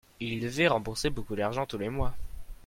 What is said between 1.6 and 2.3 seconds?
tous les mois.